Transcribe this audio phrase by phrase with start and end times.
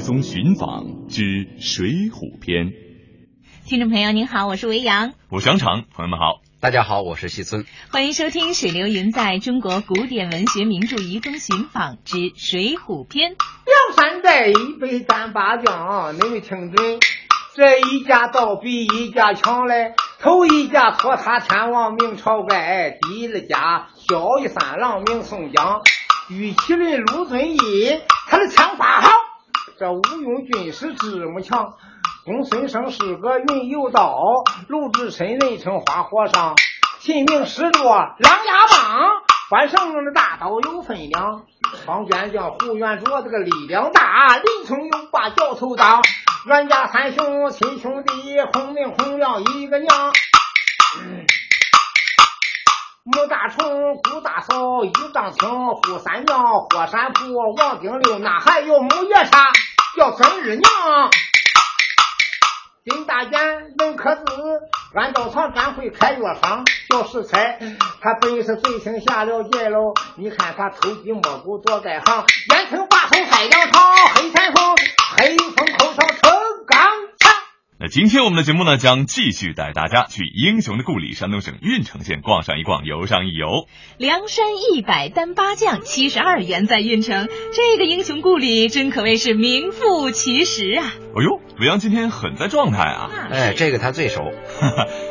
[0.00, 1.22] 宗寻访之
[1.60, 2.66] 《水浒篇》，
[3.66, 13.32] 听众朋友您好，我是维扬，我是杨常，朋友们好，大家好，我是西村，欢迎收听《水流云在中国古典文学名著遗踪寻访之《水浒篇》。
[13.66, 17.00] 梁山寨一百单八将，你们听准？
[17.56, 25.80] 这一家倒比一家强嘞，头一家托塔天王名晁盖，第二家小玉三郎名宋江，
[26.28, 29.10] 玉麒麟卢俊义，他的枪法好。
[29.78, 31.74] 这吴用军师这么强，
[32.24, 34.18] 公孙胜是个云游道，
[34.68, 36.56] 鲁智深人称花和尚，
[37.00, 39.10] 秦明使着狼牙棒，
[39.50, 41.42] 关胜的大刀有分量，
[41.84, 46.00] 方卷将胡元卓这个力量大，林冲又把脚头大，
[46.46, 49.90] 阮家三兄亲兄弟，红名红亮一个娘，
[53.06, 59.52] 穆大虫顾大嫂，一丈青扈三娘，霍山坡王丁六，那还有母夜叉。
[59.94, 60.62] 叫曾二娘，
[62.82, 64.24] 丁大眼能刻字，
[64.94, 66.64] 按照常专会开药方。
[66.88, 67.58] 叫石才，
[68.00, 69.92] 他本是罪星下了界喽。
[70.16, 73.82] 你看他偷鸡摸狗多在行，烟尘八头害两场，
[74.14, 74.76] 黑旋风，
[75.18, 76.23] 黑风口上。
[77.84, 83.68] 那今天我们的节目呢，将继续带大家去英雄的故里山东省郓城县逛上一逛，游上一游。
[83.98, 90.94] 梁山一百单八将，七十二员在郓城，这个英雄故里真可谓是名副其实啊！
[90.96, 93.10] 哎呦，伟阳今天很在状态啊！
[93.30, 94.32] 哎，这个他最熟。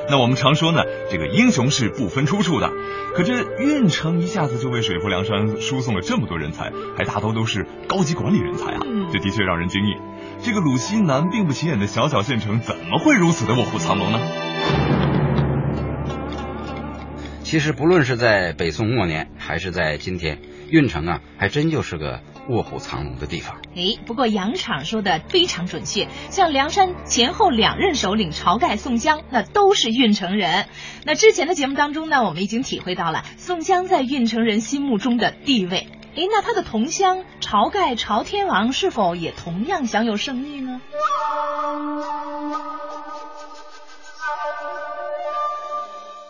[0.10, 2.72] 那我们常说呢，这个英雄是不分出处的。
[3.14, 8.80] 可这运城一下子就为水泊梁山输送了这么多人才，还大多都是高级管理人才啊！
[9.14, 9.94] 这的确让人惊异。
[10.44, 14.20] 这个鲁西南并不起眼的小小县城，怎么会如此的卧虎藏龙呢？
[17.44, 23.56] 其实，不论是在北宋末年，还是在今天，运城啊，还真就是个卧虎藏龙的地方。
[23.74, 30.66] 哎，不过杨场说的非常准确，像梁山前后两任首领晁盖、宋江，那都是运城人。
[31.06, 35.88] 那之前的节目当中呢，我们已经体会到了宋江在运城人心目中的地位。
[36.16, 40.80] 哎，那他的同乡晁盖、晁天王是否也同样享有盛誉呢？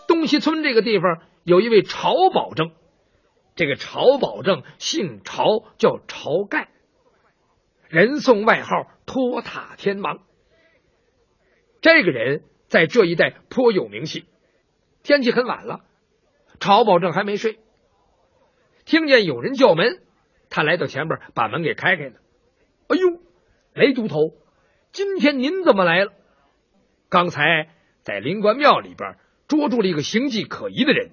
[0.07, 2.71] 东西村这个地方有一位晁保正，
[3.55, 6.69] 这个晁保正姓晁，叫晁盖，
[7.89, 10.19] 人送外号托塔天王。
[11.81, 14.25] 这个人在这一带颇有名气。
[15.03, 15.81] 天气很晚了，
[16.61, 17.59] 晁保正还没睡。
[18.85, 20.01] 听见有人叫门，
[20.49, 22.13] 他来到前边，把门给开开了。
[22.87, 23.21] 哎呦，
[23.73, 24.33] 雷都头，
[24.91, 26.11] 今天您怎么来了？
[27.09, 27.69] 刚才
[28.01, 29.17] 在灵官庙里边
[29.47, 31.11] 捉住了一个形迹可疑的人，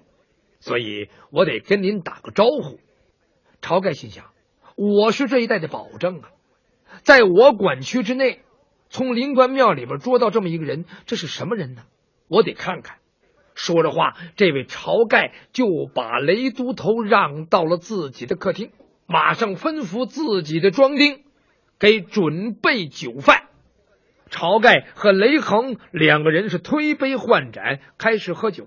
[0.61, 2.81] 所以我得跟您打个招呼。
[3.61, 4.33] 晁盖心想：
[4.77, 6.31] 我是这一带的保证啊，
[7.03, 8.41] 在我管区之内，
[8.89, 11.83] 从灵官庙里边捉到这么一个人，这是什么人呢？
[12.29, 13.00] 我得看看。
[13.63, 18.71] 说着话，这位晁盖就把雷都头让到了自己的客厅，
[19.07, 21.21] 马上吩咐自己的庄丁
[21.79, 23.43] 给准备酒饭。
[24.31, 28.67] 晁盖和雷横两个人是推杯换盏，开始喝酒。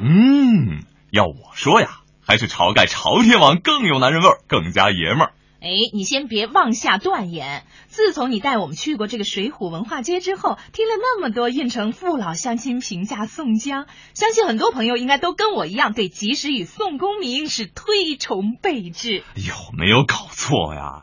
[0.00, 0.82] 嗯，
[1.12, 5.32] 要我说呀，还是晁盖晁天王更有男人味，更加爷们儿。
[5.62, 7.62] 哎，你先别妄下断言。
[7.86, 19.22] 自从你带我们去过这个水浒文化街之后，听了那么多运城父老乡亲评价宋江，相信很多朋友应该都跟我一样，对及时雨宋公明是推崇备至。
[19.36, 21.00] 有没有搞错呀？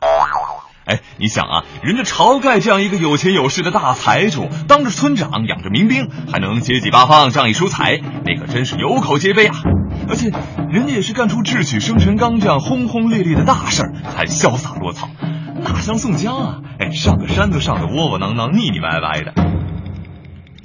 [0.86, 9.54] 哎，你想啊，人家晁盖这样一个有钱有势的大财主，当着村长，养着民兵，还能接济八方，仗义疏财，那可真是有口皆碑啊！
[10.08, 10.30] 而且，
[10.70, 15.08] 人家也是干出智取生辰纲这样轰轰烈烈的大事儿，还潇洒落草。
[15.62, 16.58] 哪像宋江啊？
[16.78, 19.34] 哎，上个山都上的窝窝囊囊、腻腻歪歪的。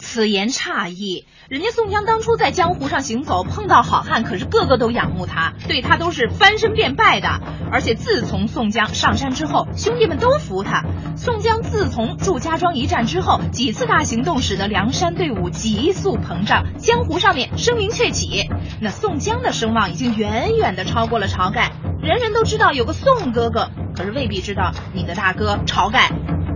[0.06, 7.42] 此言差矣，人家宋江当初在江湖上行走，碰到好汉，可是个个都仰慕他，对他都是翻身便拜的。
[7.72, 10.84] 而且自从宋江上山之后，兄弟们都服他。
[11.18, 18.48] 宋江自从祝家庄一战之后，几次大行动使得梁山队伍急速膨胀，江湖上面声名鹊起。
[18.80, 26.12] 那宋江的声望已经远远的超过了晁盖，人人都知道有个宋哥哥，可是未必知道你的大哥晁盖。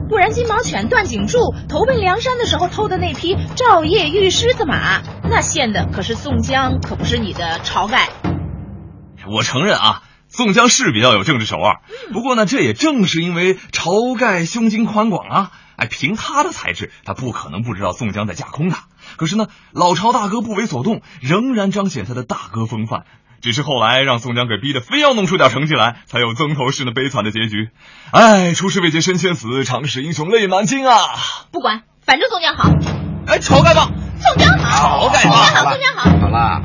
[0.09, 1.37] 不然，金毛犬段景柱
[1.69, 8.09] 投奔梁山的时候偷的那匹照夜玉狮子马，那献的可是宋江，可不是你的晁盖。
[9.31, 11.75] 我承认啊，宋江是比较有政治手腕，
[12.11, 15.51] 不过呢，这也正是因为晁盖胸襟宽广啊。
[15.75, 18.85] 哎，凭他的才智，他不可能不知道宋江在架空他。
[19.15, 23.05] 可是呢，老晁大哥不为所动，仍然彰显他的大哥风范。
[23.41, 27.69] 只是后来让宋江给逼得非要弄出点成绩来，才有曾头市那悲惨的结局。
[28.11, 30.95] 哎，出师未捷身先死，常使英雄泪满襟啊！
[31.51, 32.69] 不管，反正宋江好。
[33.27, 33.89] 哎，晁盖吧，
[34.19, 36.19] 宋江好，晁盖宋江好，宋江好。
[36.19, 36.63] 好了，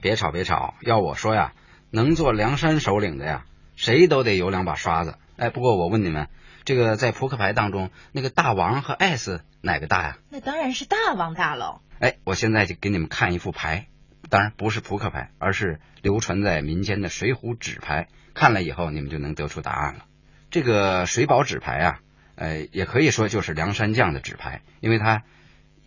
[0.00, 0.74] 别吵别吵。
[0.82, 1.52] 要我说呀，
[1.90, 3.44] 能做梁山首领的呀，
[3.76, 5.14] 谁都得有两把刷子。
[5.36, 6.28] 哎，不过我问你们，
[6.64, 10.16] 这个在扑克牌当中，那个大王和 S 哪个大呀？
[10.30, 11.80] 那当然是大王大喽。
[12.00, 13.86] 哎，我现在就给你们看一副牌。
[14.32, 18.08] 当然不是扑克牌，而是流传在民间的水浒纸牌。
[18.32, 20.06] 看了以后，你们就能得出答案了。
[20.50, 22.00] 这个水宝纸牌啊，
[22.36, 25.22] 呃，也可以说就是梁山将的纸牌，因为它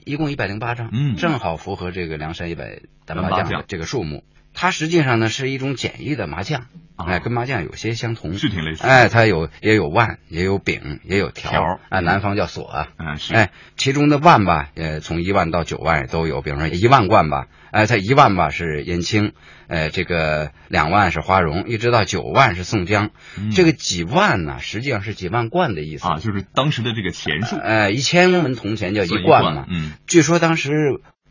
[0.04, 4.24] 一共一百零八张，嗯，正好符合这个梁山一百单八将的这个数目。
[4.56, 6.66] 它实际上呢是一种简易的麻将，
[6.96, 8.88] 哎，跟麻将有些相同，是挺类似。
[8.88, 13.34] 哎，它有也有腕，也有柄，也有条，哎，南方叫锁啊，嗯是。
[13.36, 19.34] 哎，其中的万吧，呃，从一万到九万都有，比如说一万贯吧，哎，它一万吧是燕青，
[19.68, 23.12] 呃，这个两万是花荣，一直到九万是宋江。
[23.54, 27.58] 这个几万呢，实际上是几万贯的意思啊，就是当时的这个钱数。
[27.58, 30.72] 哎，一千文铜钱叫一贯嘛，嗯，据说当时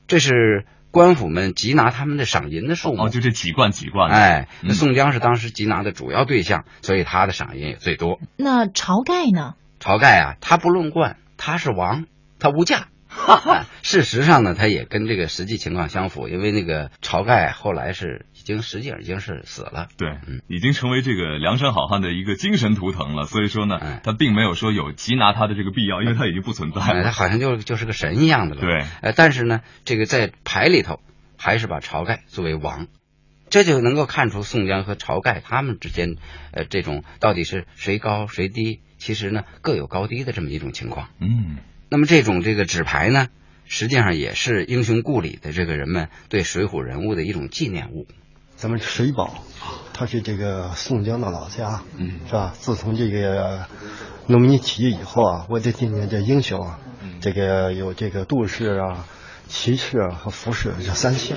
[0.07, 0.67] 这是。
[0.95, 4.13] 官府们缉拿他们的赏银的数目哦，就这几贯几贯。
[4.13, 8.21] 哎，那宋江是当时缉拿的主要对象，所以他的赏银也最多。
[8.37, 9.57] 那晁盖呢？
[9.81, 12.07] 晁盖啊，他不论贯，他是王，
[12.39, 12.87] 他无价。
[13.83, 23.25] 事实上呢，他也跟这个实际情况相符，因为那个晁盖后来是已经实际上已经是死了，对，嗯，已经成为这个梁山好汉的一个精神图腾了。
[23.25, 27.03] 所以说呢，他并没有说有缉拿他的这个必要，因为他已经不存在了。
[27.03, 28.61] 他好像就就是个神一样的了。
[28.61, 31.01] 对，呃，但是呢，这个在牌里头
[31.37, 32.87] 还是把晁盖作为王，
[33.51, 36.17] 这就能够看出宋江和晁盖他们之间，
[36.53, 41.09] 呃，这种到底是谁高谁低，其实呢各有高低的这么一种情况。
[41.19, 41.57] 嗯。
[41.91, 43.29] 那么这种这个纸牌呢，
[43.67, 48.09] 实际上也是英雄故里的这个人们对水浒人物的一种纪念物。
[48.57, 49.35] 咱们水宝，
[49.93, 52.53] 它是这个宋江的老家，嗯，是吧？
[52.59, 53.67] 自从这个
[54.27, 56.79] 农民起义以后啊，为了纪念这英雄啊，
[57.21, 59.05] 这个有这个杜氏啊、
[59.49, 61.37] 骑士和服氏这三项，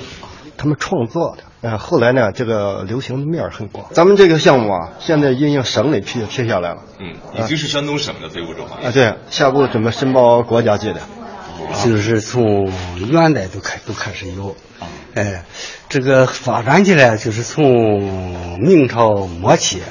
[0.57, 1.43] 他们创作的。
[1.61, 3.87] 呃，后来呢，这个流行的面很广。
[3.91, 8.91] 咱们这个项目啊，现在已经省里批批下来了，嗯，已经是山东省的非物质行业啊。
[8.91, 11.01] 对，下步准备申报国家级的，
[11.83, 14.55] 就是从元代都开都开始有，
[15.17, 15.45] 哎，
[15.89, 19.81] 这个发展起来就是从明朝末期，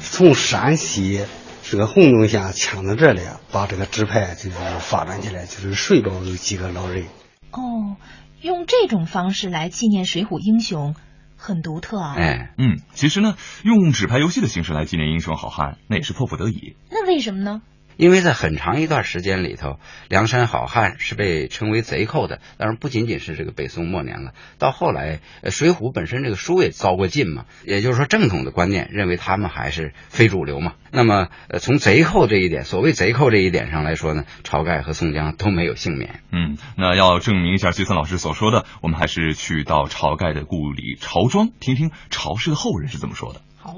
[0.00, 1.24] 从山西
[1.62, 7.06] 这个洪洞县迁到这里，把这个纸牌就是发展起来，就是水宝有几个老人。
[7.52, 7.96] 哦，
[8.42, 10.94] 用这种方式来纪念水浒英雄。
[11.38, 12.14] 很独特啊！
[12.16, 16.76] 哎，嗯，其实呢，用纸牌游戏的形式来纪念英雄好汉，那也是迫不得已。
[16.90, 17.60] 那为什么呢？
[17.96, 22.40] 因为在很长一段时间里头，梁山好汉是被称为贼寇的。
[22.58, 27.46] 当然，不仅仅是这个北宋末年了，到后来，《水浒》本身这个书也遭过禁嘛。
[27.64, 30.74] 也就是说，正统的观念认为他们还是非主流嘛。
[30.90, 36.20] 那么，呃，从贼寇这一点，所谓贼寇这一点上来说呢，晁盖和宋江都没有幸免。
[36.32, 43.40] 嗯，那要证明一下季森老师所说的，我们还是去到晁盖的故里晁庄，听听晁氏的后人是怎么说的。
[43.58, 43.74] 好，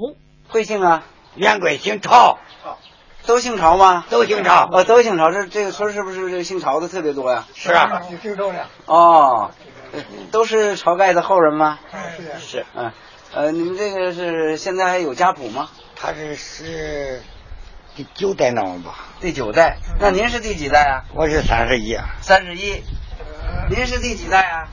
[0.49, 1.05] 贵姓啊？
[1.35, 2.37] 元贵姓晁。
[3.29, 4.05] 都姓曹吗？
[4.09, 4.67] 都姓曹。
[4.71, 5.31] 哦，都姓曹。
[5.31, 7.45] 这这个村是不是这姓曹的特别多呀？
[7.53, 8.65] 是啊，姓周的。
[8.87, 9.51] 哦，
[10.31, 11.77] 都是晁盖的后人吗？
[12.17, 12.65] 是是。
[12.73, 12.91] 嗯，
[13.35, 15.69] 呃，你们这个是现在还有家谱吗？
[15.95, 17.21] 他是是
[17.95, 18.95] 第九代那么吧？
[19.21, 19.77] 第九代。
[19.99, 21.05] 那您是第几代啊？
[21.13, 21.95] 我是三十一。
[22.21, 22.81] 三十一。
[23.69, 24.67] 您是第几代啊？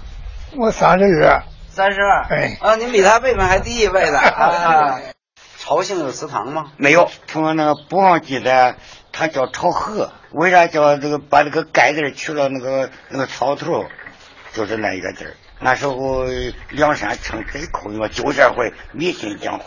[0.56, 1.42] 我三十二。
[1.68, 2.24] 三十二。
[2.30, 2.56] 哎。
[2.62, 4.98] 啊，您比他辈分还低一辈的啊。
[5.66, 6.70] 晁姓有祠堂吗？
[6.76, 8.76] 没有，从那个簿上记载，
[9.10, 10.12] 他叫晁和。
[10.30, 13.84] 为啥叫这个把这个盖字去了那个那个草头，
[14.52, 16.24] 就是那一个字那时候
[16.70, 19.64] 梁山称贼寇，因为就这会迷信讲话。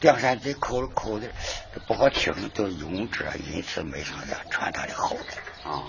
[0.00, 1.26] 梁山贼口口的
[1.88, 5.68] 不好听，就用这，因此没上家传他的好的。
[5.68, 5.72] 啊。
[5.72, 5.82] 呃，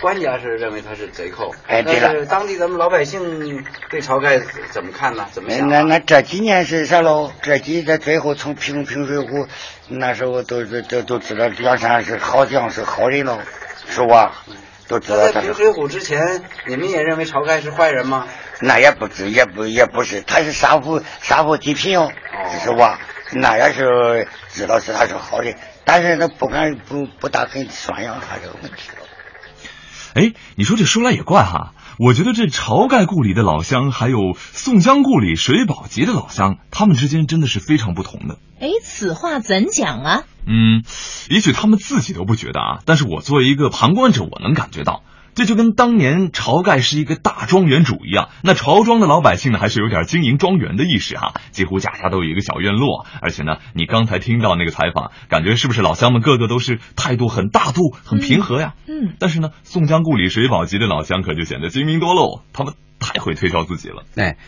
[0.00, 4.38] 官家是认为他是贼寇，哎，对了，当地咱们老百姓对晁盖
[4.70, 5.26] 怎么看呢？
[5.32, 5.68] 怎么想？
[5.68, 7.32] 那那这几年是啥喽？
[7.42, 9.48] 这几年最后从平平水浒
[9.88, 13.40] 那时候都都都都知道梁山是好像是好人喽，
[13.88, 14.44] 是吧？
[14.86, 18.28] 都知道在平水浒之前，你们也认为晁盖是坏人吗？
[18.60, 22.08] 那也不知，也不也不是，他是杀富杀富济贫哦，
[22.62, 23.00] 是吧？
[23.32, 28.90] 那也是知道是他是好人，但是他不敢不不大肯宣扬他这个问题。
[30.14, 38.38] 哎，你说这说来也怪哈，我觉得这晁盖故里的老乡，还有宋江故里水宝集的老乡，他们之间真的是非常不同的。
[38.60, 40.22] 哎，此话怎讲啊？
[40.46, 40.82] 嗯，
[41.28, 45.02] 也许他们自己都不觉得啊，但是我作为一个旁观者，我能感觉到。
[45.38, 53.06] 这就跟当年晁盖是一个大庄园主一样，那晁庄的老百姓呢，还是有点经营庄园的意识哈，几乎家家都有一个小院落。
[53.22, 58.74] 而且呢，你刚才听到那个采访，感觉是不是老乡们个个都是态度很大度、很平和呀？
[58.88, 59.14] 嗯。
[59.20, 64.02] 但是呢，宋江故里水宝集的老乡可就显得精明多喽，他们太会推销自己了。
[64.16, 64.38] 哎。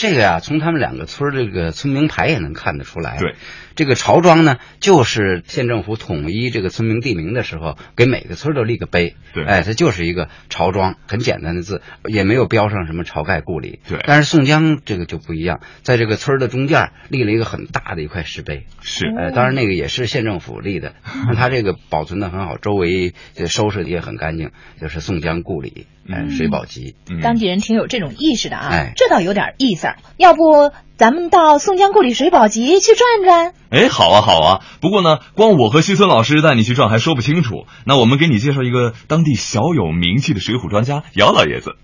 [0.00, 3.18] 这个呀，从他们两个村这个村名牌也能看得出来。
[3.18, 3.34] 对，
[3.76, 9.14] 这个朝庄呢，就是县政府统一这个村名地名的时候，给每个村都立个碑。
[9.34, 13.80] 对，哎，它就是一个朝庄，很简单的字，也没有标上什么晁盖故里。
[13.86, 18.64] 对，但是宋江这个就不一样，在这个村的中间立了一个很大的一块石碑。
[18.80, 20.94] 是，哎，当然那个也是县政府立的，
[21.36, 23.12] 它这个保存的很好，周围
[23.48, 26.96] 收拾的也很干净，就是宋江故里，哎，水保集。
[27.20, 29.89] 当地人挺有这种意识的啊，哎，这倒有点意思。
[30.16, 33.52] 要不咱们到宋江故里水宝集去转转？
[33.70, 34.60] 哎，好啊，好啊。
[34.80, 37.64] 不过呢，光我和西村老师带你去转还说不清楚。
[37.86, 41.76] 那我们给你介绍一个当地小有名气的水浒专家姚老爷子。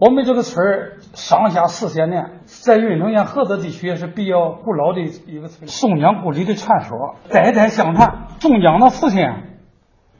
[0.00, 5.66] 我们这个村儿上下四千年，在运城县菏泽地区也是比较古老的一个村。
[5.66, 8.28] 宋江故里的传说代代相传。
[8.38, 9.18] 宋江的父亲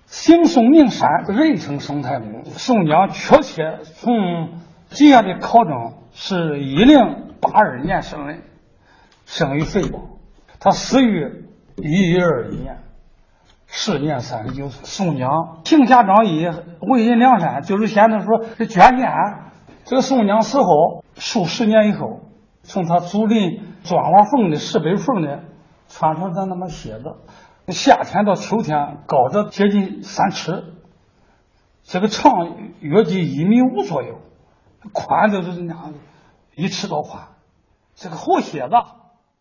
[0.06, 2.44] 姓宋名山，人称宋太公。
[2.46, 5.92] 宋江确切从这样的考证。
[6.20, 8.42] 是一零八二年生人，
[9.24, 10.18] 生于肥堡。
[10.58, 11.46] 他死于
[11.76, 12.78] 一一二一年，
[13.68, 14.84] 时年三十九岁。
[14.84, 16.44] 宋江行侠仗义，
[16.80, 19.08] 为人梁山，就是现在说这捐献。
[19.84, 22.22] 这个宋江死后数十年以后，
[22.64, 25.28] 从他祖林砖瓦缝的石碑缝里
[25.86, 27.18] 传出咱那么写的：
[27.68, 30.64] 夏天到秋天高着接近三尺，
[31.84, 34.18] 这个长约近一米五左右。
[34.92, 35.98] 宽的就是那样子，
[36.54, 37.28] 一尺多宽。
[37.94, 38.74] 这个活蝎子，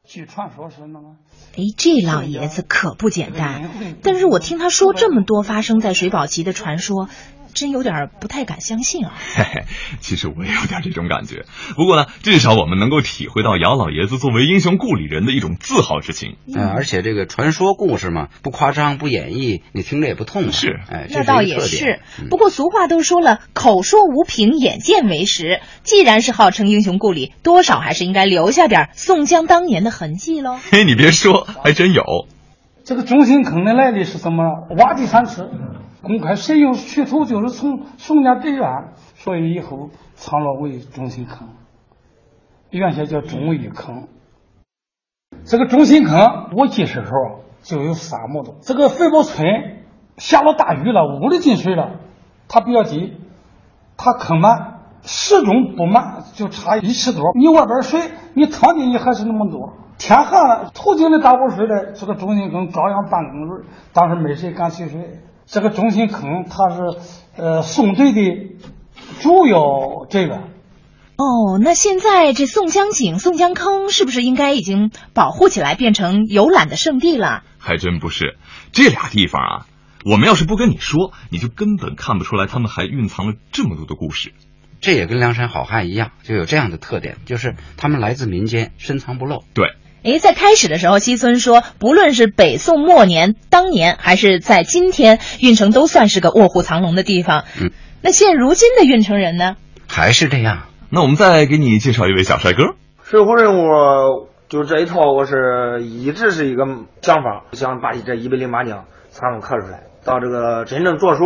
[0.03, 1.08] 据传说是那个。
[1.56, 3.70] 哎，这老爷子可不简单。
[4.01, 7.08] 但是我听他说这么多发生在水宝集的传说。
[7.57, 9.13] 真有点不太敢相信啊！
[9.35, 9.63] 嘿嘿，
[9.99, 11.45] 其实我也有点这种感觉。
[11.75, 16.35] 不过呢，至少我们能够体会到姚老爷子作为英雄故里人的一种自豪之情。
[16.47, 20.51] 嗯，而且这个传说故事嘛，不夸张不演绎，你听着也不痛。
[20.51, 21.99] 是，哎，那倒也是。
[22.29, 25.59] 不过俗话都说了，口说无凭，眼见为实。
[25.83, 30.59] 既然是号称英雄故里，多少还是应该留下点宋江当年的痕迹喽。
[30.71, 32.03] 嘿，你别说，还真有。
[32.85, 34.67] 这个中心坑的来历是什么？
[34.77, 35.49] 挖地三尺。
[36.01, 41.49] 公开谁有取土，就是从宋家宅院，所以以后藏落为中心坑，
[42.69, 44.07] 原先叫中义坑。
[45.43, 48.55] 这个中心坑，我记事时候就有三亩多。
[48.61, 49.45] 这个肥堡村
[50.17, 51.99] 下了大雨了，屋里进水了，
[52.47, 53.17] 它比较低，
[53.97, 57.23] 它坑满，始终不满，就差一尺多。
[57.35, 57.99] 你外边水，
[58.33, 59.73] 你趟进去还是那么多。
[59.97, 65.19] 天旱了，途经的大污水的，这个中心坑照样半根水，当时没谁敢取水。
[65.47, 66.81] 这个中心坑，它是
[67.37, 68.19] 呃宋队的
[69.21, 70.35] 主要这个。
[71.15, 77.43] 哦，那现在这宋江井、宋江坑是不是应该已经保护起来，变成游览的圣地了？
[77.57, 78.37] 还真不是，
[78.73, 79.65] 这俩地方啊，
[80.05, 84.33] 我们要是不跟你说，你就根本看不出来，他们还蕴藏了这么多的故事。
[84.81, 89.43] 这也跟梁山好汉一样，就有这样的特点，就是他们来自民间，深藏不露。
[89.53, 89.69] 对。
[90.07, 97.43] 哎，在开始的时候，西村说，不论是北宋末年、当年，还是在今天，运城都算是个卧虎藏龙的地方。
[97.61, 97.71] 嗯，
[98.01, 99.57] 那现如今的运城人呢？
[99.85, 100.67] 还是这样。
[100.89, 102.75] 那我们再给你介绍一位小帅哥。
[103.03, 106.65] 水浒人物就这一套，我是一直是一个
[107.01, 111.19] 想法，想把这一百零八将全部刻出来，到这个真正着手。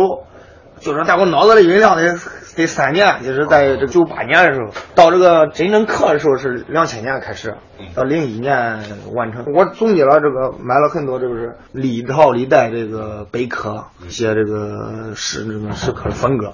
[0.82, 2.14] 就是在我脑子里酝酿得
[2.56, 7.56] 得三年，就是在这九八年的时候，到这个真正刻的时候是两千年开始，
[7.94, 8.82] 到零一年
[9.14, 9.46] 完成。
[9.54, 16.52] 我总结了这个，买了很多，就是历朝历代这个碑刻，一些这个石这个石刻的风格，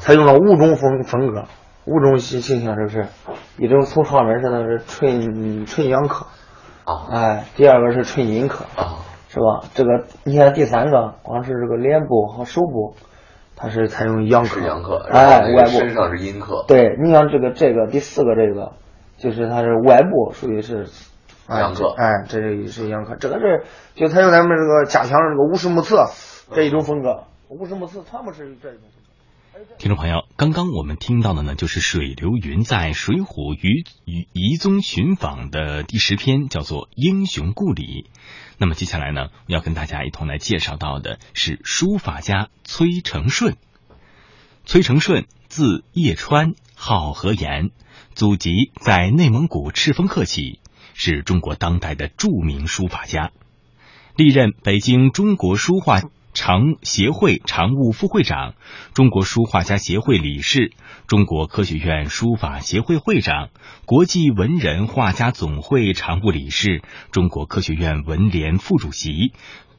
[0.00, 1.44] 采用了五种风风格，
[1.84, 3.06] 五种形形象，就是
[3.58, 6.26] 一种从上面是那是纯纯阳刻，
[6.84, 9.68] 啊，哎，第二个是纯阴刻啊，是吧？
[9.74, 9.90] 这个
[10.24, 12.96] 你看第三个，光是这个脸部和手部，
[13.56, 15.70] 它是采用阳刻，阳刻，哎，外部。
[15.70, 16.64] 身上是阴刻。
[16.68, 18.72] 对，你像这个这个第四个这个，
[19.16, 20.86] 就是它是外部属于是
[21.48, 25.96] 阳刻，哎，这是是阳刻，这个是就采用咱们这个加强这个乌石木刺
[26.52, 28.80] 这一种风格，乌石木刺全部是这种。
[29.78, 38.02] 听众朋友，刚刚我们听到的呢，就是水流云在《水浒遗遗遗踪寻访》的第十篇，叫做《英雄故里》。
[38.58, 43.56] 那么接下来呢，要跟大家一同来介绍到的是书法家崔成顺。
[44.66, 47.70] 崔成顺，字叶川，号和言，
[48.14, 50.60] 祖籍在内蒙古赤峰克旗，
[50.92, 53.30] 是中国当代的著名书法家，
[54.16, 56.02] 历任北京中国书画。
[56.36, 58.56] 常协会常务副会长，
[58.92, 60.70] 中国书画家协会理事，
[61.06, 63.48] 中国科学院书法协会会长，
[63.86, 69.32] 国际文人画家总会常务理事，中国科学院文联副主席，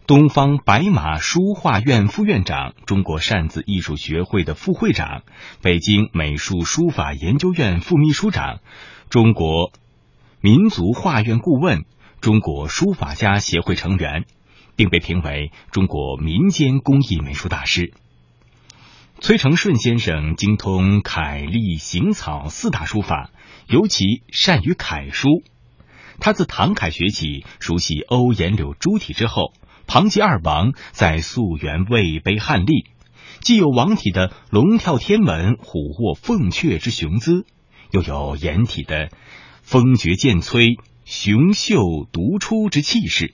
[0.08, 5.22] 东方白马书画院副院长，中国扇子艺术学会的副会长，
[5.62, 8.62] 北京美术书法研究院副秘书长，
[9.12, 9.72] 中国
[10.42, 11.86] 民族画院顾问，
[12.20, 14.26] 中国书法家协会成员。
[14.78, 17.92] 并被评为中国民间工艺美术大师。
[19.20, 23.32] 崔成顺先生精通楷、隶、行草四大书法，
[23.68, 25.28] 尤其善于楷书。
[26.20, 29.54] 他自唐楷学起，熟悉欧颜柳朱体之后，
[29.88, 32.86] 旁及二王在溯源魏碑汉隶，
[33.40, 37.46] 既有王体的龙跳天门、虎卧凤阙之雄姿，
[37.90, 39.10] 又有颜体的
[39.64, 41.80] 风绝剑摧、雄秀
[42.12, 43.34] 独出之气势。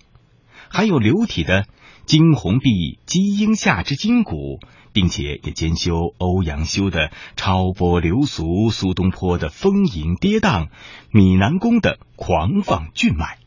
[0.73, 1.67] 还有流体的
[2.05, 4.59] 惊鸿壁、击鹰下之筋骨，
[4.91, 10.69] 并且也兼修欧阳修的超波流俗、苏东坡的丰盈跌宕、
[11.11, 13.37] 米南宫的狂放俊迈。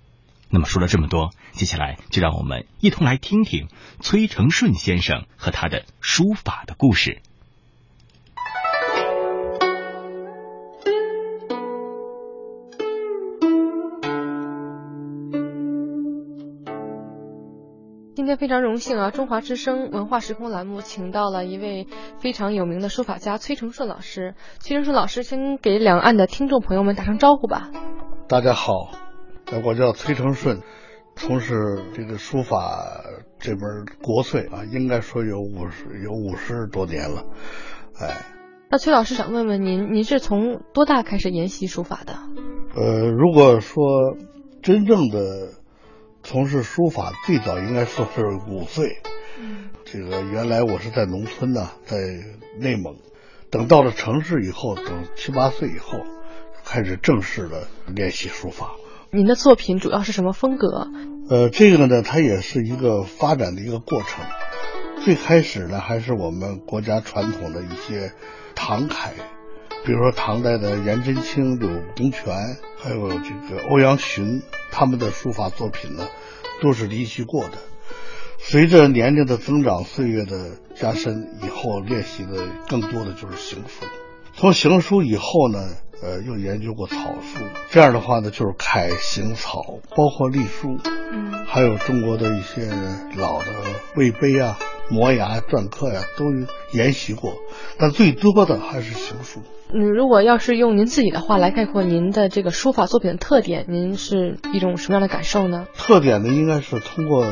[0.49, 3.67] 那么说了这么多，接下来就让我们一同来听听
[3.99, 7.21] 崔成顺先生和他的书法的故事。
[18.37, 19.11] 天非常荣幸啊！
[19.11, 21.87] 中华之声文化时空栏目请到了一位
[22.19, 24.35] 非常有名的书法家崔成顺老师。
[24.59, 27.71] 崔成顺老师，先给两岸的听众朋友们打声招呼吧。
[28.29, 28.73] 大家好，
[29.65, 30.61] 我叫崔成顺，
[31.17, 31.55] 从事
[31.95, 33.05] 这个书法
[33.39, 33.61] 这门
[34.03, 37.25] 国粹啊，应该说有五十有五十多年了。
[37.99, 38.27] 哎，
[38.71, 42.19] 那崔老师想问问您，您是从多大开始研习书法的？
[42.77, 44.17] 呃，如果说
[44.63, 45.56] 真正的。
[46.29, 48.99] 从事书法最早应该说是五岁，
[49.85, 51.97] 这个原来我是在农村呢，在
[52.59, 52.97] 内蒙，
[53.49, 56.01] 等到了城市以后，等七八岁以后，
[56.65, 58.73] 开始正式的练习书法。
[59.13, 60.89] 您的作品主要是什么风格？
[61.31, 64.25] 呃，这个呢，它也是一个发展的一个过程。
[65.05, 68.13] 最开始呢，还是我们国家传统的一些
[68.57, 69.13] 唐楷。
[69.87, 72.35] 比如说唐代的颜真卿、柳公权，
[72.77, 76.09] 还有这个欧阳询，他们的书法作品呢，
[76.61, 77.53] 都是离奇过的。
[78.39, 83.87] 随着年龄的增长、岁月的加深，以后练习的更多的就是行书。
[84.35, 85.69] 从行书以后呢，
[86.03, 87.39] 呃，又研究过草书。
[87.71, 92.67] 这样的话呢，就是楷、行、草，包括隶书，嗯，还有中国的一些
[93.17, 93.47] 老的
[93.95, 94.59] 魏碑啊、
[94.91, 96.25] 摩崖篆刻呀，都
[96.73, 97.35] 研习过。
[97.79, 99.41] 但最多的还是行书。
[99.73, 105.67] 嗯，如果要是用您自己的话来概括您的这个书法作品的特点，您是一种什么样的感受呢？
[105.75, 107.27] 特点呢，应该是通过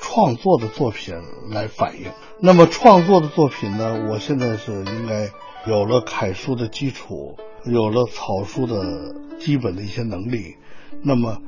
[0.00, 1.14] 创作的作品
[1.50, 2.10] 来反映。
[2.40, 5.30] 那么创作的作品呢，我现在是应该
[5.66, 10.56] 有了楷书的基础，有了草书的基本的一些能力。
[11.04, 11.38] 那么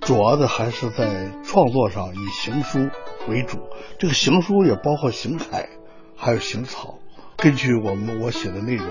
[0.00, 2.88] 主要的还是在创作上以行书
[3.28, 3.58] 为主，
[3.98, 5.68] 这个行书也包括行楷，
[6.16, 6.98] 还有行草，
[7.36, 8.86] 根据我们我写的内容。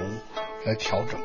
[0.65, 1.19] 来调整。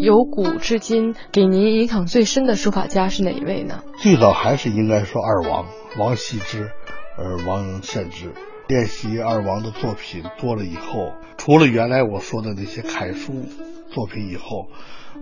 [0.00, 3.82] 由古至今，给您影响最深的书法家是哪一位呢？
[3.98, 5.66] 最早还是应该说二王
[5.98, 6.70] 王羲之，
[7.18, 8.30] 呃，王献之。
[8.68, 13.32] 练习二王的作品多了以后，除了原来我说的那些楷书
[13.96, 14.68] 作品以后，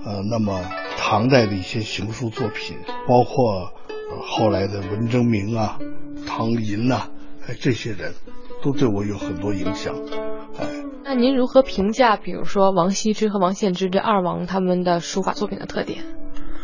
[0.05, 0.61] 呃，那么
[0.99, 3.73] 唐代的一些行书作品，包括
[4.27, 5.79] 后来的文征明啊、
[6.27, 7.09] 唐寅呐，
[7.47, 8.15] 哎，这些人。
[8.63, 9.95] 都对我有很多影响，
[10.59, 10.65] 哎，
[11.05, 16.03] 那您如何评价，比如说王羲之和王献之这二王他们的书法作品的特点？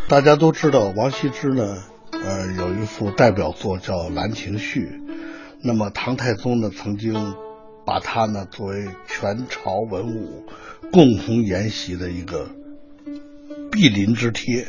[0.09, 1.77] 大家都知道，王羲之呢，
[2.13, 4.81] 呃，有一幅代表作叫《兰亭序》，
[5.63, 7.35] 那么唐太宗呢曾经
[7.85, 10.47] 把它呢作为全朝文武
[10.93, 12.51] 共同研习的一个
[13.71, 14.67] 必邻之贴，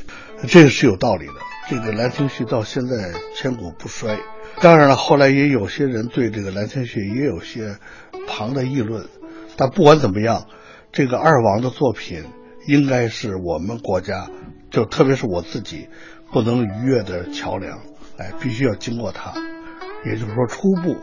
[0.47, 1.33] 这个是有道理的。
[1.69, 4.19] 这个《兰亭序》到现在千古不衰。
[4.59, 7.77] 当然了，后来也有些人对这个《兰亭序》也有些
[8.27, 9.07] 旁的议论，
[9.55, 10.47] 但不管怎么样，
[10.91, 12.25] 这个二王的作品
[12.67, 14.29] 应该是我们国家，
[14.69, 15.87] 就特别是我自己
[16.31, 17.79] 不能逾越的桥梁。
[18.17, 19.33] 哎，必须要经过它。
[20.05, 20.97] 也就是说，初步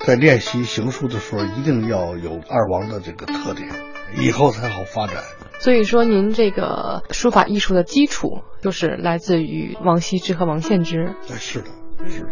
[0.00, 3.68] 在练习行书的时候，一定要有二王的这个特点，
[4.16, 5.16] 以后才好发展。
[5.60, 11.14] 所以说，您这个书法艺术的基础就是来自于王羲之和王献之。
[11.26, 11.66] 对，是的，
[12.08, 12.28] 是的。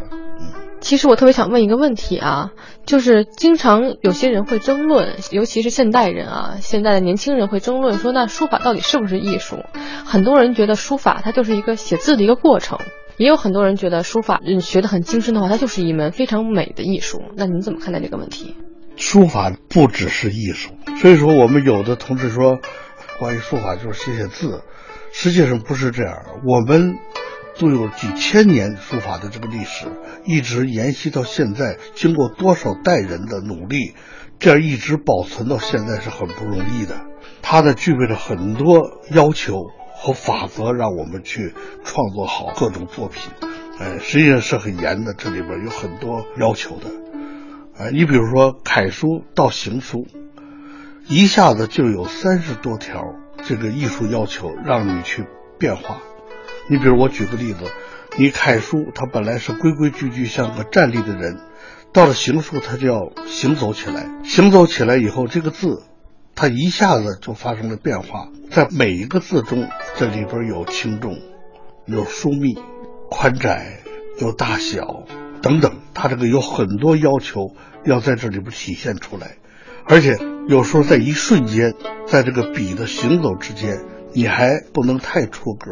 [0.80, 2.50] 其实我特别想问一个问题啊，
[2.84, 9.58] 就是经常有些人会争论，尤其是现代人啊，现在的年轻人会争论说，那书法到底是不是艺术？
[10.04, 12.80] 很多人觉得书法它就是一个写字的一个过程，
[13.16, 17.22] 也有很多人觉得书法嗯学得很精深的话，它就是一门非常美的艺术。
[17.36, 18.56] 那您怎么看待这个问题？
[18.96, 22.60] 书法不只是艺术，所以说我们有的同志说，
[23.18, 24.62] 关于书法就是写写字，
[25.12, 26.22] 实际上不是这样。
[26.46, 26.98] 我们
[27.58, 29.86] 都有几千年书法的这个历史，
[30.24, 33.94] 一直沿袭到现在，经过多少代人的努力，
[34.38, 37.00] 这样一直保存到现在是很不容易的。
[37.42, 39.54] 它呢具备了很多要求
[39.94, 43.32] 和法则，让我们去创作好各种作品。
[43.80, 47.11] 哎，实际上是很严的，这里边有很多要求的。
[47.78, 50.06] 哎，你比如说楷书到行书，
[51.08, 55.24] 一下子就有三十多条这个艺术要求让你去
[55.58, 56.00] 变化。
[56.68, 57.60] 你比如我举个例子，
[58.18, 61.40] 你楷书它本来是规规矩矩像个站立的人，
[61.92, 65.82] 到了行书它就要行走起来，行走起来以后这个字，
[66.34, 71.18] 它一下子就发生了变化，在每一个字中，这里边有轻重，
[71.86, 72.58] 有疏密，
[73.10, 73.80] 宽窄，
[74.20, 75.04] 有大小
[75.42, 79.36] 等等，它这个有很多要求要在这里边体现出来，
[79.84, 80.16] 而且
[80.48, 81.74] 有时候在一瞬间，
[82.06, 85.70] 在这个笔的行走之间，你还不能太出格。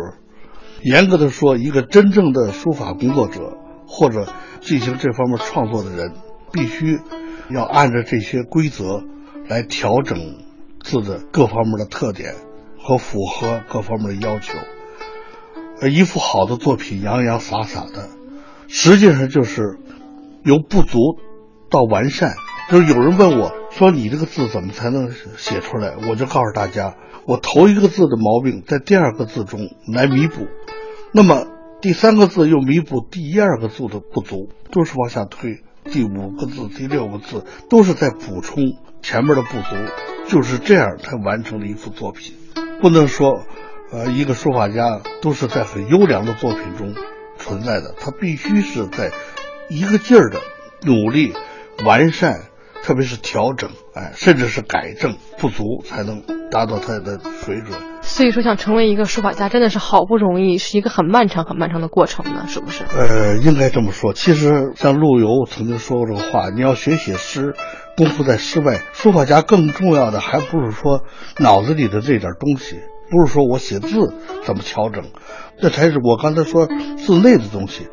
[0.82, 3.56] 严格的说，一个真正的书法工作者
[3.86, 4.26] 或者
[4.60, 6.14] 进行这方面创作的人，
[6.52, 6.98] 必须
[7.50, 9.02] 要按照这些规则
[9.46, 10.18] 来调整
[10.82, 12.34] 字的各方面的特点
[12.78, 14.54] 和符合各方面的要求。
[15.80, 18.08] 呃，一幅好的作品洋洋洒洒的，
[18.72, 19.78] 实际上就是
[20.44, 20.98] 由不足
[21.68, 22.32] 到完善。
[22.70, 26.94] 就是有人问我说：“你这个字怎么才能写出来？”我就告诉大家，
[27.26, 29.58] 我头一个字的毛病在第二个字中
[29.92, 30.46] 来弥补。
[31.12, 31.48] 那么
[31.80, 35.64] 第三个字又弥补第一二个字的不足，都是往下推。
[35.82, 39.74] 第五个字、第六个字都是在补充前面的不足，
[40.28, 42.36] 就是这样才完成了一幅作品。
[42.80, 43.42] 不能说，
[43.90, 46.94] 呃，一个书法家都是在很优良的作品中
[47.40, 49.10] 存在的，他必须是在
[49.68, 50.38] 一个劲儿的
[50.84, 51.34] 努力
[51.84, 52.42] 完善。
[52.82, 57.78] 特别是调整，哎，甚至是改正不足，才能达到他的水准。
[58.00, 62.84] 所以说，想成为一个书法家，真的是好不容易，是一个很漫长、很漫长的过程呢，是不是？
[62.84, 64.14] 呃，应该这么说。
[64.14, 67.54] 其实，像陆游曾经说过这个话：“你要学写诗，
[67.98, 68.80] 功夫在诗外。
[68.94, 71.04] 书法家更重要的，还不是说
[71.36, 75.04] 脑子里的这点东西，不是说我写字怎么调整，
[75.60, 77.88] 这才是我刚才说字内的东西，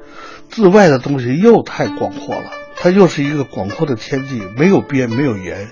[0.50, 5.72] 字外的东西又太广阔了。”它又是一个广阔的天地，没有边，没有沿。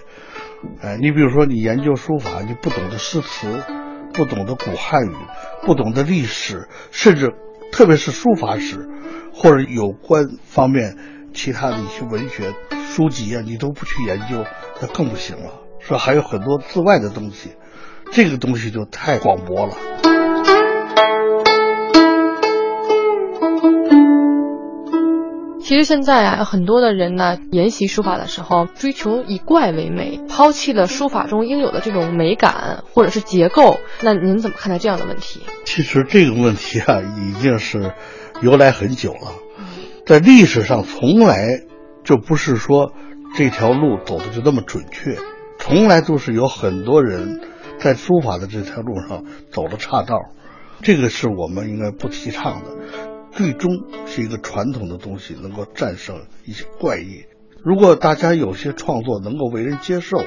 [0.82, 3.64] 哎，你比如说，你研究书法，你不懂得诗词，
[4.12, 5.16] 不懂得古汉语，
[5.62, 7.32] 不懂得历史，甚至
[7.72, 8.90] 特别是书法史
[9.32, 10.98] 或者有关方面
[11.32, 12.56] 其他的一些文学
[12.88, 14.44] 书籍啊，你都不去研究，
[14.82, 15.62] 那更不行了。
[15.80, 17.52] 说还有很多字外的东西，
[18.12, 19.74] 这个东西就太广博了。
[25.60, 33.80] 其实现在啊，很多的人呢研习书法的时候，追求以怪为美，抛弃了书法中应有的这种美感或者是结构。
[34.02, 35.42] 那您怎么看待这样的问题？
[35.66, 37.94] 其实这个问题啊，已经是
[38.44, 39.34] 由来很久了，
[40.06, 41.62] 在历史上从来
[42.04, 42.94] 就不是说
[43.36, 45.18] 这条路走的就那么准确，
[45.58, 47.42] 从来都是有很多人
[47.80, 50.18] 在书法的这条路上走了岔道，
[50.82, 52.72] 这个是我们应该不提倡的。
[53.32, 53.72] 最终
[54.06, 57.26] 是一个传统的东西能够战胜一些怪异。
[57.64, 60.18] 如果大家有些创作能够为人接受，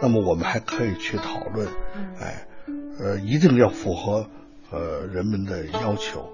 [0.00, 1.66] 那么我们还可以去讨论。
[2.20, 2.46] 哎，
[3.00, 4.26] 呃，一定要符合
[4.70, 6.30] 呃人们的要求。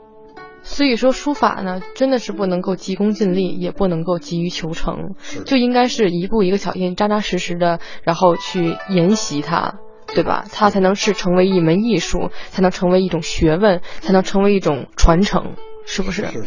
[0.62, 9.74] 所以说，书法呢，真的是不能够急功近利，也不能够急于求成，就应该是一步一个脚印，扎扎实实的，然后去研习它，
[10.14, 10.44] 对吧？
[10.52, 15.56] 它才能是成为一门艺术，才能成为一种学问，才能成为一种传承。
[15.86, 16.24] 是不是？
[16.28, 16.44] 是。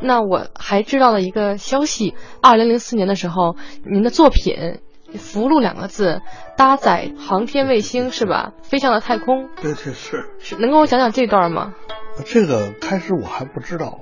[0.00, 3.54] 那我还知道了一个消息，二零零四年的时候，
[3.84, 4.80] 您的作品
[5.14, 6.20] 福禄两个字，
[6.56, 8.52] 搭载航天卫星是吧？
[8.62, 9.48] 飞向了太空。
[9.62, 10.26] 对对是。
[10.40, 11.74] 是能跟我讲讲这段吗？
[12.24, 14.00] 这个开始我还不知道。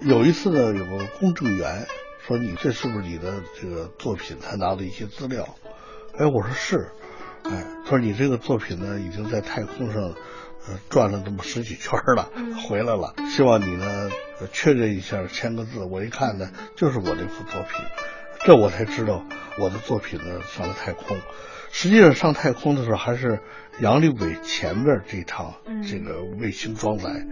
[0.00, 1.86] 有一次呢，有个公证员
[2.26, 5.46] 说：“你这是不是你的这个作品？”他拿了一些资料。
[6.18, 6.90] 哎，我说是。
[7.44, 12.30] 哎，他说：“你这个作品呢，已经在太空上呃转了这么十几圈了，
[12.66, 13.14] 回来了。
[13.30, 14.10] 希望你呢
[14.52, 17.84] 确认一下，签个字。”我一看呢，就是我这幅作品。
[18.46, 19.24] 这我才知道，
[19.58, 21.18] 我的作品呢上了太空。
[21.70, 23.40] 实际上上太空的时候还是
[23.80, 25.54] 杨利伟前面这趟
[25.88, 27.26] 这个卫星装载，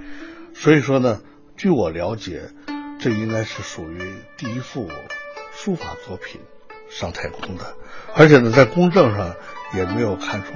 [0.55, 1.21] 所以说呢，
[1.57, 2.51] 据我了解，
[2.99, 3.99] 这应该是属于
[4.37, 4.89] 第一幅
[5.53, 6.41] 书法作品
[6.91, 7.77] 上太空的，
[8.17, 9.37] 而且呢，在公证上
[9.77, 10.53] 也没有看出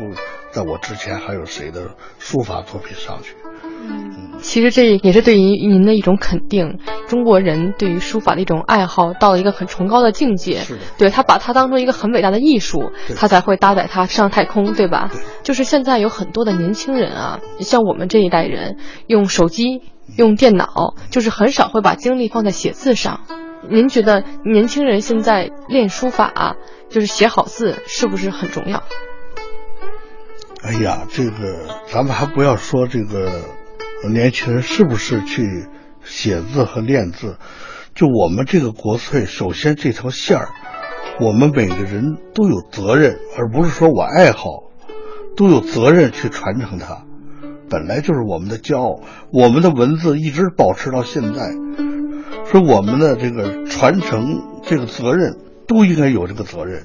[0.51, 3.35] 在我之前还有谁的书法作品上去。
[3.63, 6.79] 嗯，其实这也是对于您的一种肯定。
[7.09, 10.63] 中国人对于书法的一种爱好到了一个很崇高的境界。
[10.99, 15.11] 对他把它当做一个很伟大的艺术，他才会搭载它上太空，对吧？
[15.13, 15.21] 对。
[15.43, 18.77] 就是现在有很多的年轻人啊，像我们这一代人，
[19.07, 19.83] 用手机、
[20.17, 23.21] 用电脑，就是很少会把精力放在写字上。
[23.71, 26.57] 您觉得年轻人现在练书法，
[26.89, 28.83] 就是写好字，是不是很重要？
[30.63, 33.31] 哎呀，这个咱们还不要说这个。
[34.13, 35.67] 年轻人是不是去
[36.05, 37.39] 写字和练字？
[37.95, 40.51] 就我们这个国粹，首先这条线儿，
[41.19, 44.65] 我们每个人都有责任，而不是说我爱好，
[45.35, 47.05] 都有责任去传承它。
[47.69, 49.01] 本来就是我们的骄傲，
[49.33, 51.41] 我们的文字一直保持到现在，
[52.51, 56.85] 说我们的这个传承这个责任都应该有这个责任。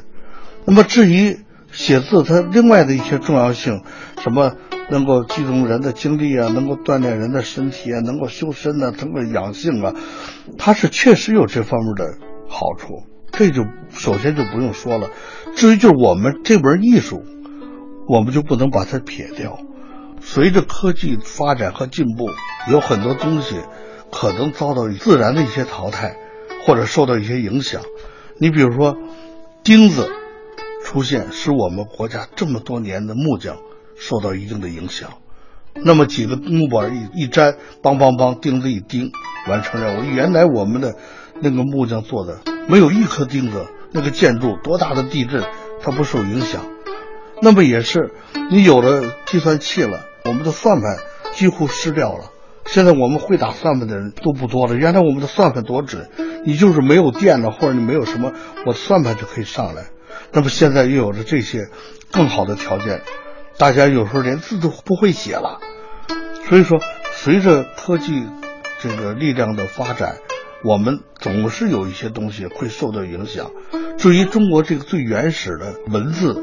[0.65, 1.39] 那么至于
[1.71, 3.83] 写字，它另外的一些重要性，
[4.21, 4.53] 什么？
[4.89, 9.93] 能够集中人的精力啊，能够锻炼人的身体啊，能够修身呢，能够养性啊，
[10.57, 12.17] 它是确实有这方面的
[12.49, 13.03] 好处。
[13.31, 15.07] 这就首先就不用说了。
[15.55, 17.23] 至于就是我们这门艺术，
[18.05, 19.59] 我们就不能把它撇掉。
[20.19, 22.25] 随着科技发展和进步，
[22.69, 23.55] 有很多东西
[24.11, 26.17] 可能遭到自然的一些淘汰，
[26.65, 27.81] 或者受到一些影响。
[28.37, 28.97] 你比如说，
[29.63, 30.11] 钉子
[30.83, 33.57] 出现，使我们国家这么多年的木匠。
[34.03, 35.11] 受到一定的影响，
[35.75, 39.11] 那么几个木板一一粘，梆梆梆，钉子一钉，
[39.47, 40.03] 完成任务。
[40.09, 40.95] 原来我们的
[41.39, 45.43] 那个木匠做的，没有一颗钉子，那个建筑多大的地震，
[45.83, 46.65] 它不受影响。
[47.43, 48.11] 那么也是，
[48.49, 50.97] 你有了计算器了，我们的算盘
[51.35, 52.31] 几乎失掉了。
[52.71, 54.75] 现在我们会打算盘的人都不多了。
[54.75, 56.09] 原来我们的算盘多准，
[56.45, 58.31] 你就是没有电了，或者你没有什么，
[58.65, 59.87] 我算盘就可以上来。
[60.31, 61.67] 那么现在又有了这些
[62.13, 63.01] 更好的条件。
[63.57, 65.59] 大家有时候连字都不会写了，
[66.47, 66.79] 所以说，
[67.11, 68.25] 随着科技
[68.79, 70.15] 这个力量的发展，
[70.63, 73.51] 我们总是有一些东西会受到影响。
[73.97, 76.41] 至于中国这个最原始的文字，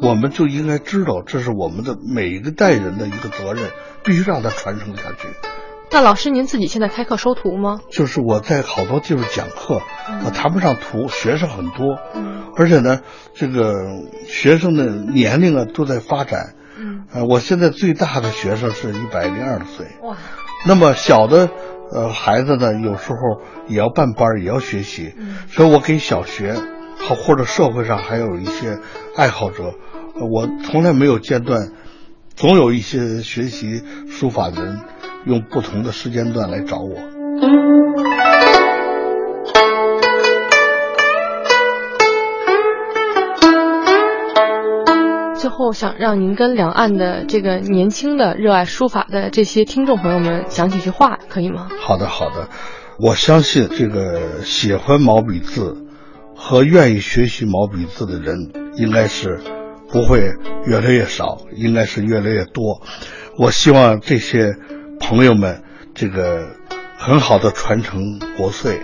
[0.00, 3.70] 我们就应该知道，这是我们的每一个代人的一个责任，
[4.04, 5.28] 必须让它传承下去。
[5.90, 7.80] 那老师，您自己现在开课收徒吗？
[7.90, 9.80] 就是我在好多地方讲课，
[10.24, 11.98] 我谈不上徒，学生很多，
[12.56, 13.00] 而且呢，
[13.34, 13.72] 这个
[14.26, 16.54] 学生的年龄啊都在发展。
[16.78, 19.86] 嗯，呃，我现在最大的学生是一百零二岁。
[20.02, 20.16] 哇，
[20.66, 21.48] 那么小的
[21.90, 23.18] 呃孩子呢，有时候
[23.66, 25.14] 也要办班，也要学习。
[25.16, 26.54] 嗯，所以我给小学
[26.98, 28.78] 好或者社会上还有一些
[29.16, 29.72] 爱好者，
[30.20, 31.72] 我从来没有间断，
[32.34, 34.78] 总有一些学习书法的人。
[35.26, 36.94] 用不同的时间段来找我。
[45.34, 51.68] 最后，想让您跟两岸的这个年轻的热爱书法的这些听众朋友们讲几句话，可以吗？
[51.80, 52.48] 好的，好的。
[52.98, 55.84] 我相信这个喜欢毛笔字
[56.36, 59.40] 和愿意学习毛笔字的人，应该是
[59.88, 60.20] 不会
[60.66, 62.82] 越来越少，应该是越来越多。
[63.36, 64.56] 我希望这些。
[65.00, 65.62] 朋友们，
[65.94, 66.56] 这个
[66.98, 68.80] 很好的传承国粹，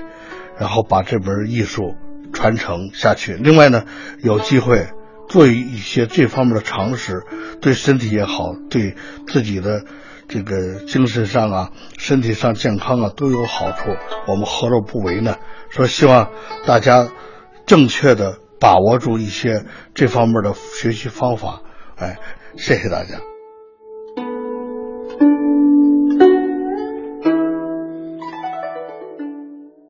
[0.59, 1.97] 然后把这门艺术
[2.33, 3.35] 传承下去。
[3.35, 3.85] 另外呢，
[4.23, 4.87] 有机会
[5.29, 7.25] 做一些这方面的尝试，
[7.61, 8.95] 对身体也好，对
[9.27, 9.85] 自己的
[10.29, 13.91] 这个精神上啊、身体上健康啊都有好处。
[14.29, 15.37] 我们何乐不为呢？
[15.69, 16.31] 说希望
[16.65, 17.09] 大家
[17.67, 19.65] 正确的把握住一些
[19.95, 21.63] 这方面的学习方法。
[21.97, 22.19] 哎，
[22.57, 23.34] 谢谢大家。